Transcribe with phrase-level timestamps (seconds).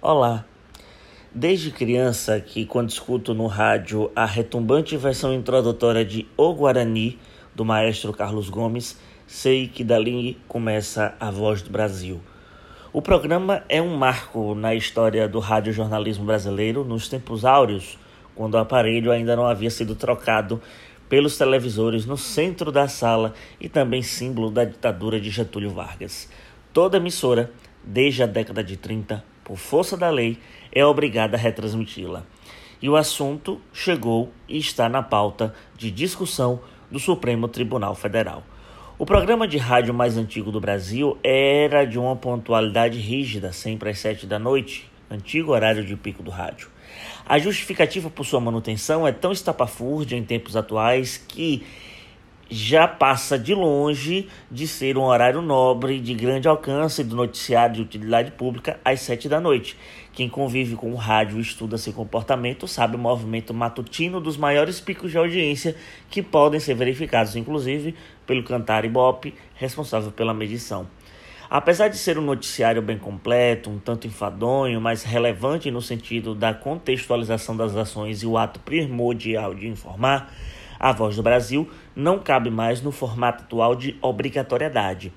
[0.00, 0.44] Olá!
[1.34, 7.18] Desde criança que quando escuto no rádio a retumbante versão introdutória de O Guarani,
[7.52, 12.20] do maestro Carlos Gomes, sei que dali começa a voz do Brasil.
[12.92, 17.98] O programa é um marco na história do radiojornalismo brasileiro nos tempos áureos,
[18.36, 20.62] quando o aparelho ainda não havia sido trocado
[21.08, 26.30] pelos televisores no centro da sala e também símbolo da ditadura de Getúlio Vargas.
[26.72, 27.50] Toda emissora,
[27.82, 30.36] desde a década de 30, por força da lei,
[30.70, 32.22] é obrigada a retransmiti-la.
[32.82, 38.44] E o assunto chegou e está na pauta de discussão do Supremo Tribunal Federal.
[38.98, 43.98] O programa de rádio mais antigo do Brasil era de uma pontualidade rígida, sempre às
[43.98, 46.68] sete da noite, antigo horário de pico do rádio.
[47.26, 51.64] A justificativa por sua manutenção é tão estapafúrdia em tempos atuais que
[52.50, 57.82] já passa de longe de ser um horário nobre de grande alcance do noticiário de
[57.82, 59.76] utilidade pública às sete da noite.
[60.12, 64.80] Quem convive com o rádio e estuda seu comportamento sabe o movimento matutino dos maiores
[64.80, 65.76] picos de audiência
[66.10, 67.94] que podem ser verificados, inclusive,
[68.26, 70.86] pelo Cantar Ibope, responsável pela medição.
[71.50, 76.52] Apesar de ser um noticiário bem completo, um tanto enfadonho, mas relevante no sentido da
[76.52, 80.30] contextualização das ações e o ato primordial de informar,
[80.78, 85.12] a Voz do Brasil não cabe mais no formato atual de obrigatoriedade.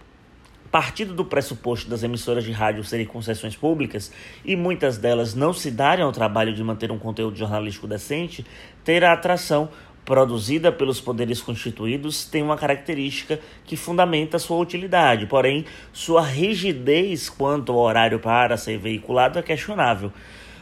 [0.71, 4.11] Partindo do pressuposto das emissoras de rádio serem concessões públicas
[4.45, 8.45] e muitas delas não se darem ao trabalho de manter um conteúdo jornalístico decente,
[8.83, 9.69] ter a atração
[10.05, 17.71] produzida pelos poderes constituídos tem uma característica que fundamenta sua utilidade, porém, sua rigidez quanto
[17.71, 20.11] ao horário para ser veiculado é questionável.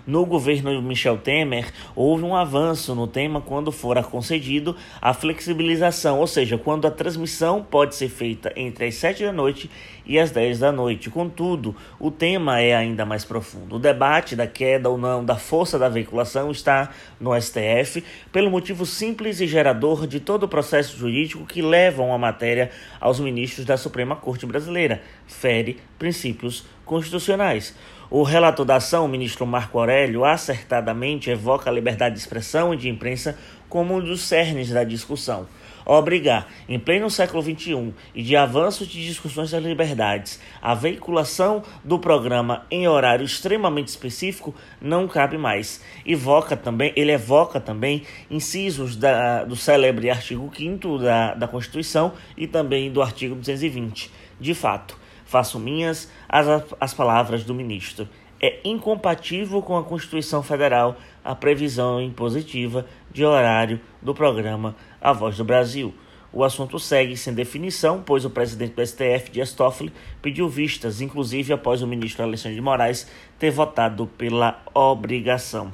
[0.09, 6.25] No governo Michel Temer, houve um avanço no tema quando fora concedido a flexibilização, ou
[6.25, 9.69] seja, quando a transmissão pode ser feita entre as 7 da noite
[10.07, 11.11] e as 10 da noite.
[11.11, 13.75] Contudo, o tema é ainda mais profundo.
[13.75, 18.87] O debate da queda ou não da força da veiculação está no STF pelo motivo
[18.87, 23.77] simples e gerador de todo o processo jurídico que leva uma matéria aos ministros da
[23.77, 25.03] Suprema Corte Brasileira.
[25.27, 27.75] Fere princípios constitucionais.
[28.09, 32.77] O relator da ação, o ministro Marco Aurélio, acertadamente evoca a liberdade de expressão e
[32.77, 33.37] de imprensa
[33.69, 35.47] como um dos cernes da discussão.
[35.85, 41.99] Obrigar, em pleno século XXI e de avanço de discussões das liberdades, a veiculação do
[41.99, 45.83] programa em horário extremamente específico não cabe mais.
[46.03, 52.47] Evoca também, ele evoca também incisos da, do célebre artigo 5 da, da Constituição e
[52.47, 54.11] também do artigo 220.
[54.39, 54.98] De fato,
[55.29, 56.47] Faço minhas as,
[56.81, 58.09] as palavras do ministro.
[58.41, 65.37] É incompatível com a Constituição Federal a previsão impositiva de horário do programa A Voz
[65.37, 65.93] do Brasil.
[66.33, 71.53] O assunto segue sem definição, pois o presidente do STF, Dias Toffoli, pediu vistas, inclusive
[71.53, 73.07] após o ministro Alexandre de Moraes
[73.37, 75.71] ter votado pela obrigação.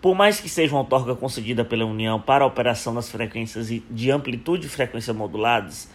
[0.00, 4.10] Por mais que seja uma outorga concedida pela União para a operação das frequências de
[4.10, 5.88] amplitude e frequência moduladas,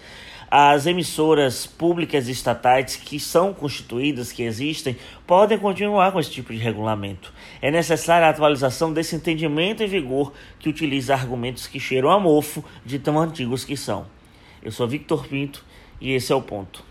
[0.49, 6.53] as emissoras públicas e estatais que são constituídas, que existem, podem continuar com esse tipo
[6.53, 7.33] de regulamento.
[7.61, 12.63] É necessária a atualização desse entendimento em vigor que utiliza argumentos que cheiram a mofo
[12.85, 14.05] de tão antigos que são.
[14.63, 15.63] Eu sou Victor Pinto
[15.99, 16.83] e esse é o ponto.